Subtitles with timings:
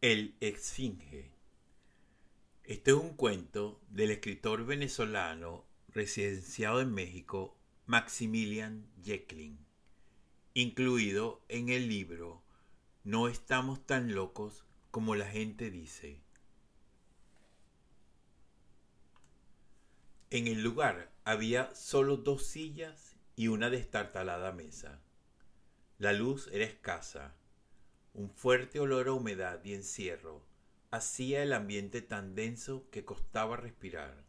[0.00, 1.32] El Esfinge.
[2.62, 9.58] Este es un cuento del escritor venezolano residenciado en México, Maximilian Jecklin,
[10.54, 12.44] incluido en el libro
[13.02, 16.20] No estamos tan locos como la gente dice.
[20.30, 25.02] En el lugar había solo dos sillas y una destartalada mesa.
[25.98, 27.34] La luz era escasa
[28.14, 30.42] un fuerte olor a humedad y encierro
[30.90, 34.24] hacía el ambiente tan denso que costaba respirar.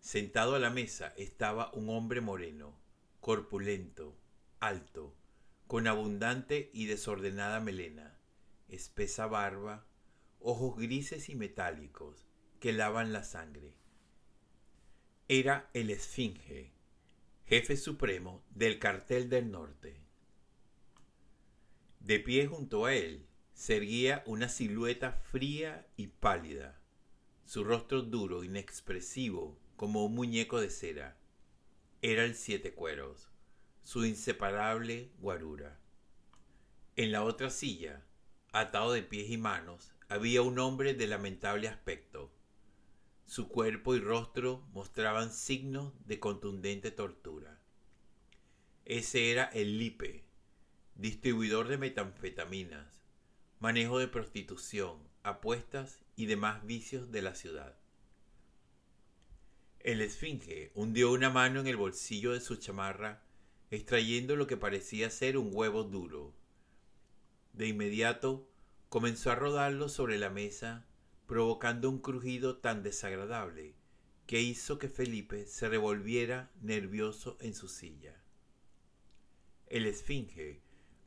[0.00, 2.76] Sentado a la mesa estaba un hombre moreno,
[3.20, 4.16] corpulento,
[4.58, 5.14] alto,
[5.68, 8.18] con abundante y desordenada melena,
[8.68, 9.86] espesa barba,
[10.40, 12.26] ojos grises y metálicos
[12.58, 13.74] que lavan la sangre.
[15.28, 16.72] Era el Esfinge,
[17.46, 19.96] jefe supremo del cartel del norte.
[22.04, 26.80] De pie junto a él se erguía una silueta fría y pálida,
[27.44, 31.16] su rostro duro, inexpresivo, como un muñeco de cera.
[32.00, 33.28] Era el siete cueros,
[33.84, 35.78] su inseparable guarura.
[36.96, 38.04] En la otra silla,
[38.52, 42.32] atado de pies y manos, había un hombre de lamentable aspecto.
[43.26, 47.60] Su cuerpo y rostro mostraban signos de contundente tortura.
[48.84, 50.31] Ese era el Lipe,
[50.94, 53.02] distribuidor de metanfetaminas,
[53.60, 57.76] manejo de prostitución, apuestas y demás vicios de la ciudad.
[59.80, 63.22] El esfinge hundió una mano en el bolsillo de su chamarra,
[63.70, 66.34] extrayendo lo que parecía ser un huevo duro.
[67.52, 68.48] De inmediato
[68.88, 70.86] comenzó a rodarlo sobre la mesa,
[71.26, 73.74] provocando un crujido tan desagradable
[74.26, 78.22] que hizo que Felipe se revolviera nervioso en su silla.
[79.66, 80.60] El esfinge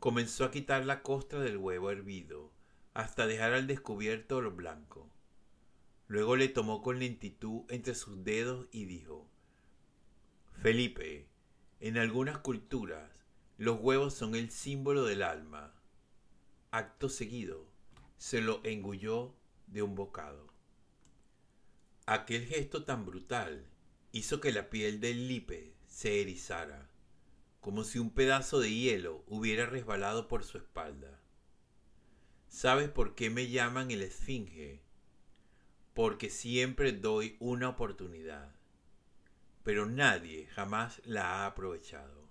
[0.05, 2.51] comenzó a quitar la costra del huevo hervido
[2.93, 5.09] hasta dejar al descubierto lo blanco.
[6.07, 9.27] Luego le tomó con lentitud entre sus dedos y dijo,
[10.61, 11.25] Felipe,
[11.79, 13.09] en algunas culturas
[13.57, 15.73] los huevos son el símbolo del alma.
[16.69, 17.65] Acto seguido,
[18.15, 19.33] se lo engulló
[19.65, 20.53] de un bocado.
[22.05, 23.65] Aquel gesto tan brutal
[24.11, 26.91] hizo que la piel del lipe se erizara
[27.65, 31.19] como si un pedazo de hielo hubiera resbalado por su espalda.
[32.47, 34.83] ¿Sabes por qué me llaman el esfinge?
[35.95, 38.53] Porque siempre doy una oportunidad,
[39.63, 42.29] pero nadie jamás la ha aprovechado.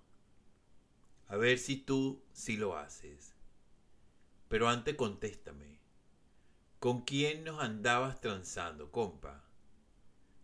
[1.27, 3.35] A ver si tú sí lo haces.
[4.47, 5.81] Pero antes contéstame.
[6.79, 9.43] ¿Con quién nos andabas transando, compa?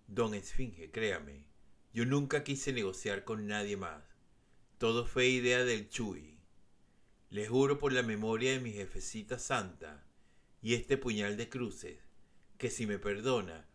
[0.07, 1.46] Don Esfinge, créame,
[1.94, 4.11] yo nunca quise negociar con nadie más
[4.81, 6.40] todo fue idea del Chuy.
[7.30, 10.03] Le juro por la memoria de mi jefecita santa
[10.59, 12.00] y este puñal de cruces,
[12.58, 13.68] que si me perdona,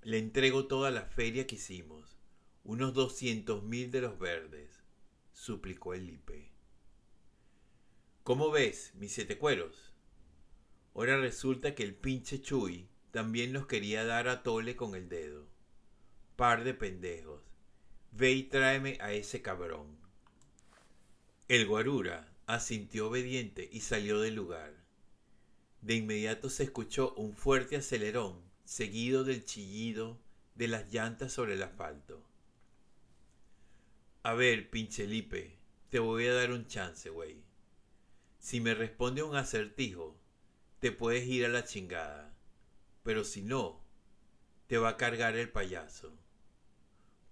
[0.00, 2.16] le entrego toda la feria que hicimos,
[2.64, 4.82] unos doscientos mil de los verdes,
[5.34, 6.50] suplicó el Lipe.
[8.22, 9.92] ¿Cómo ves, mis siete cueros?
[10.94, 15.46] Ahora resulta que el pinche Chuy también nos quería dar a tole con el dedo.
[16.36, 17.42] Par de pendejos.
[18.12, 20.07] Ve y tráeme a ese cabrón.
[21.48, 24.74] El guarura asintió obediente y salió del lugar.
[25.80, 30.20] De inmediato se escuchó un fuerte acelerón, seguido del chillido
[30.56, 32.22] de las llantas sobre el asfalto.
[34.22, 35.56] A ver, pinche Lipe,
[35.88, 37.42] te voy a dar un chance, güey.
[38.38, 40.20] Si me responde un acertijo,
[40.80, 42.36] te puedes ir a la chingada.
[43.02, 43.82] Pero si no,
[44.66, 46.12] te va a cargar el payaso.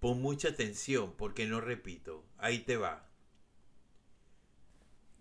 [0.01, 2.25] Pon mucha atención porque no repito.
[2.39, 3.11] Ahí te va.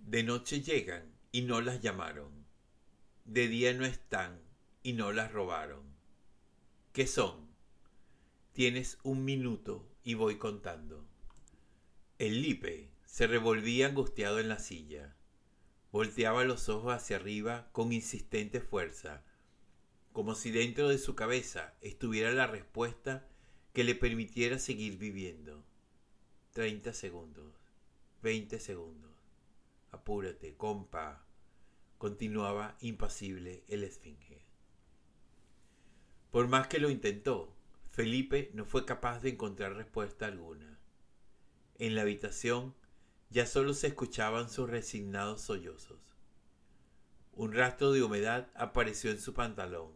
[0.06, 2.46] De noche llegan y no las llamaron.
[3.26, 4.40] De día no están
[4.84, 5.82] y no las robaron.
[6.94, 7.50] ¿Qué son?
[8.54, 11.04] Tienes un minuto y voy contando.
[12.20, 15.16] El Lipe se revolvía angustiado en la silla.
[15.92, 19.24] Volteaba los ojos hacia arriba con insistente fuerza,
[20.14, 23.28] como si dentro de su cabeza estuviera la respuesta
[23.74, 25.66] que le permitiera seguir viviendo.
[26.52, 27.56] Treinta segundos,
[28.22, 29.15] veinte segundos.
[29.96, 31.26] Apúrate, compa,
[31.98, 34.44] continuaba impasible el esfinge.
[36.32, 37.56] Por más que lo intentó,
[37.92, 40.82] Felipe no fue capaz de encontrar respuesta alguna.
[41.80, 42.76] En la habitación
[43.30, 46.02] ya solo se escuchaban sus resignados sollozos.
[47.32, 49.94] Un rastro de humedad apareció en su pantalón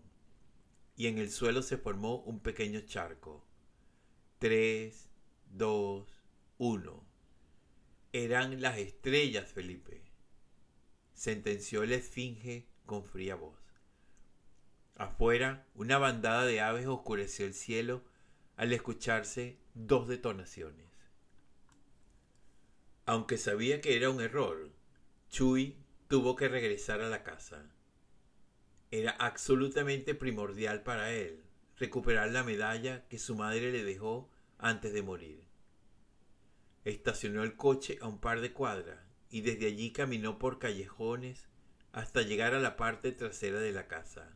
[0.96, 3.46] y en el suelo se formó un pequeño charco.
[4.38, 5.10] Tres,
[5.50, 6.08] dos,
[6.58, 6.99] uno.
[8.12, 10.02] Eran las estrellas, Felipe,
[11.14, 13.60] sentenció el esfinge con fría voz.
[14.96, 18.04] Afuera, una bandada de aves oscureció el cielo
[18.58, 20.88] al escucharse dos detonaciones.
[23.06, 24.72] Aunque sabía que era un error,
[25.30, 25.78] Chui
[26.08, 27.70] tuvo que regresar a la casa.
[28.90, 31.44] Era absolutamente primordial para él
[31.78, 35.49] recuperar la medalla que su madre le dejó antes de morir.
[36.90, 38.98] Estacionó el coche a un par de cuadras
[39.30, 41.48] y desde allí caminó por callejones
[41.92, 44.36] hasta llegar a la parte trasera de la casa.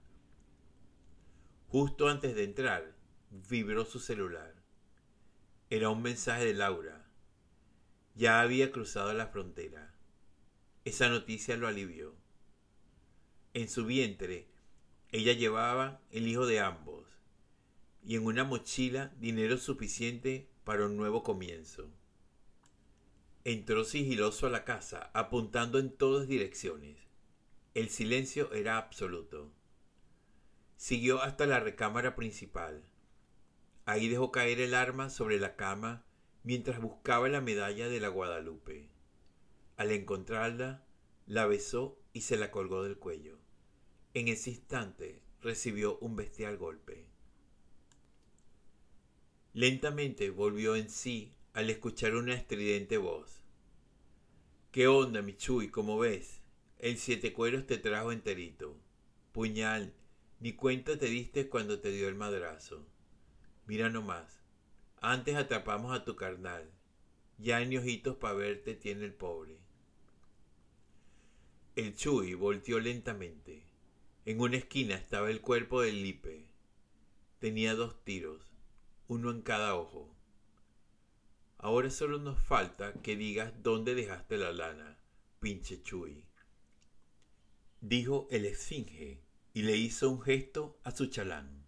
[1.67, 2.93] Justo antes de entrar,
[3.49, 4.53] vibró su celular.
[5.71, 7.09] Era un mensaje de Laura.
[8.13, 9.95] Ya había cruzado la frontera.
[10.85, 12.13] Esa noticia lo alivió.
[13.55, 14.47] En su vientre,
[15.11, 17.07] ella llevaba el hijo de ambos
[18.03, 21.89] y en una mochila dinero suficiente para un nuevo comienzo.
[23.45, 26.97] Entró sigiloso a la casa, apuntando en todas direcciones.
[27.73, 29.51] El silencio era absoluto.
[30.77, 32.83] Siguió hasta la recámara principal.
[33.85, 36.05] Ahí dejó caer el arma sobre la cama
[36.43, 38.89] mientras buscaba la medalla de la Guadalupe.
[39.75, 40.85] Al encontrarla,
[41.25, 43.39] la besó y se la colgó del cuello.
[44.13, 47.07] En ese instante recibió un bestial golpe.
[49.53, 53.43] Lentamente volvió en sí al escuchar una estridente voz.
[54.71, 55.69] ¿Qué onda, Michui?
[55.69, 56.41] ¿Cómo ves?
[56.79, 58.75] El siete cueros te trajo enterito.
[59.31, 59.93] Puñal,
[60.39, 62.85] ni cuenta te diste cuando te dio el madrazo.
[63.67, 64.41] Mira nomás.
[64.99, 66.71] Antes atrapamos a tu carnal.
[67.37, 69.59] Ya ni ojitos para verte tiene el pobre.
[71.75, 73.63] El Chuy volteó lentamente.
[74.25, 76.47] En una esquina estaba el cuerpo del Lipe.
[77.39, 78.53] Tenía dos tiros
[79.07, 80.12] uno en cada ojo.
[81.63, 84.97] Ahora solo nos falta que digas dónde dejaste la lana,
[85.39, 86.25] pinche Chuy.
[87.79, 89.21] Dijo el esfinge
[89.53, 91.63] y le hizo un gesto a su chalán.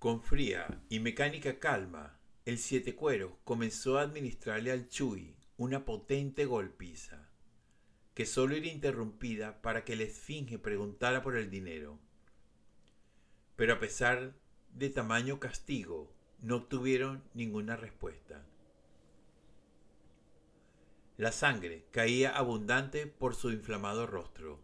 [0.00, 6.44] Con fría y mecánica calma, el siete cueros comenzó a administrarle al Chuy una potente
[6.44, 7.28] golpiza,
[8.12, 12.00] que solo era interrumpida para que el esfinge preguntara por el dinero.
[13.54, 14.34] Pero a pesar
[14.72, 16.12] de tamaño castigo
[16.42, 18.44] no obtuvieron ninguna respuesta.
[21.16, 24.58] La sangre caía abundante por su inflamado rostro.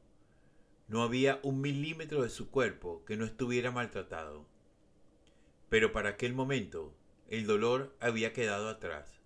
[0.88, 4.44] No había un milímetro de su cuerpo que no estuviera maltratado.
[5.68, 6.94] Pero para aquel momento
[7.28, 9.20] el dolor había quedado atrás.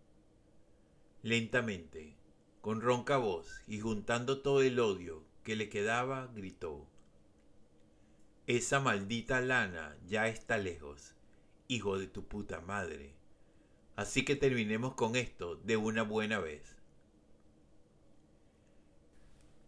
[1.22, 2.16] Lentamente,
[2.60, 6.86] con ronca voz y juntando todo el odio que le quedaba, gritó.
[8.46, 11.14] Esa maldita lana ya está lejos,
[11.74, 13.14] hijo de tu puta madre.
[13.96, 16.76] Así que terminemos con esto de una buena vez.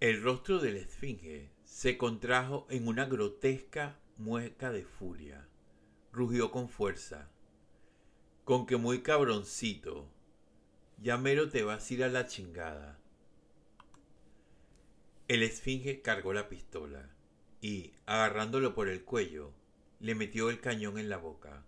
[0.00, 5.48] El rostro del esfinge se contrajo en una grotesca mueca de furia.
[6.12, 7.30] Rugió con fuerza.
[8.44, 10.08] Con que muy cabroncito.
[10.98, 12.98] Ya mero te vas a ir a la chingada.
[15.26, 17.08] El esfinge cargó la pistola
[17.62, 19.52] y, agarrándolo por el cuello,
[20.00, 21.64] le metió el cañón en la boca.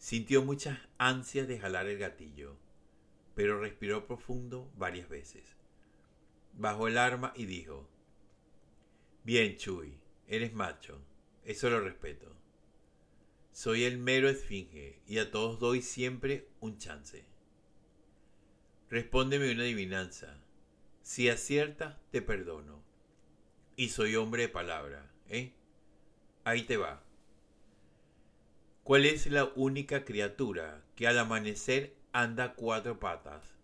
[0.00, 2.56] Sintió muchas ansias de jalar el gatillo,
[3.34, 5.44] pero respiró profundo varias veces.
[6.54, 7.86] Bajó el arma y dijo,
[9.24, 11.02] Bien, Chuy, eres macho,
[11.44, 12.34] eso lo respeto.
[13.52, 17.26] Soy el mero esfinge y a todos doy siempre un chance.
[18.88, 20.40] Respóndeme una adivinanza.
[21.02, 22.82] Si aciertas, te perdono
[23.76, 25.52] y soy hombre de palabra, ¿eh?
[26.44, 27.04] Ahí te va.
[28.82, 33.54] ¿Cuál es la única criatura que al amanecer anda a cuatro patas,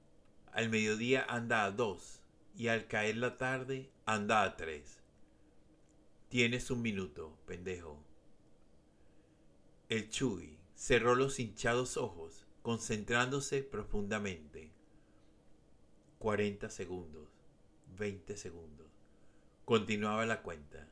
[0.52, 2.20] al mediodía anda a dos
[2.54, 5.00] y al caer la tarde anda a tres?
[6.28, 7.98] Tienes un minuto, pendejo.
[9.88, 14.70] El Chuy cerró los hinchados ojos, concentrándose profundamente.
[16.18, 17.28] Cuarenta segundos,
[17.96, 18.86] veinte segundos.
[19.64, 20.86] Continuaba la cuenta.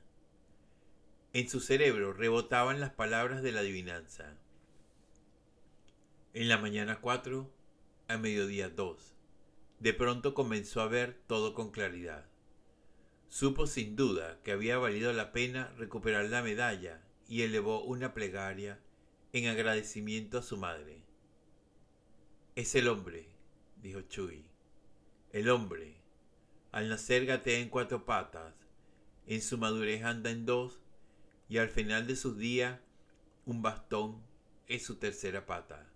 [1.34, 4.36] En su cerebro rebotaban las palabras de la adivinanza.
[6.32, 7.50] En la mañana cuatro,
[8.06, 9.16] a mediodía dos.
[9.80, 12.24] De pronto comenzó a ver todo con claridad.
[13.28, 18.78] Supo sin duda que había valido la pena recuperar la medalla y elevó una plegaria
[19.32, 21.02] en agradecimiento a su madre.
[22.54, 23.26] Es el hombre,
[23.82, 24.44] dijo Chuy.
[25.32, 25.96] El hombre.
[26.70, 28.54] Al nacer gatea en cuatro patas,
[29.26, 30.83] en su madurez anda en dos
[31.54, 32.80] y al final de sus días
[33.46, 34.20] un bastón
[34.66, 35.86] es su tercera pata,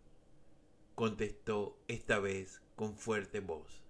[0.95, 3.83] contestó esta vez con fuerte voz.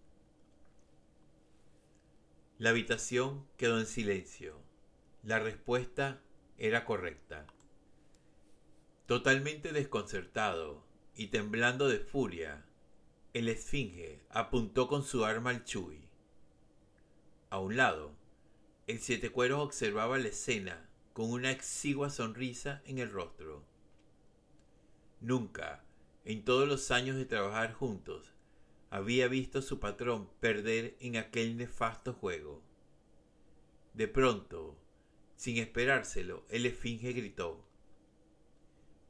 [2.57, 4.59] La habitación quedó en silencio.
[5.23, 6.23] La respuesta
[6.57, 7.45] era correcta.
[9.05, 10.83] Totalmente desconcertado
[11.17, 12.65] y temblando de furia,
[13.35, 16.01] el esfinge apuntó con su arma al Chuy.
[17.51, 18.15] A un lado,
[18.87, 20.88] el siete cueros observaba la escena
[21.19, 23.65] con una exigua sonrisa en el rostro.
[25.21, 25.83] Nunca,
[26.25, 28.33] en todos los años de trabajar juntos,
[28.89, 32.63] había visto a su patrón perder en aquel nefasto juego.
[33.95, 34.79] De pronto,
[35.35, 37.65] sin esperárselo, el esfinge gritó.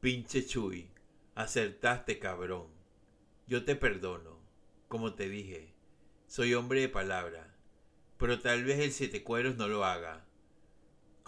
[0.01, 0.89] Pinche Chuy,
[1.35, 2.69] acertaste cabrón.
[3.47, 4.39] Yo te perdono,
[4.89, 5.75] como te dije.
[6.27, 7.55] Soy hombre de palabra
[8.19, 10.25] pero tal vez el siete cueros no lo haga.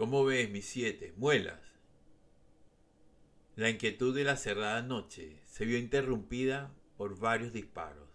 [0.00, 1.12] ¿Cómo ves, mis siete?
[1.18, 1.60] Muelas.
[3.54, 8.08] La inquietud de la cerrada noche se vio interrumpida por varios disparos.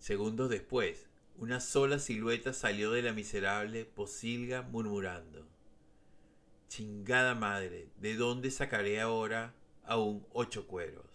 [0.00, 5.46] Segundos después, una sola silueta salió de la miserable posilga murmurando.
[6.66, 9.54] Chingada madre, ¿de dónde sacaré ahora
[9.84, 11.13] a un ocho cueros?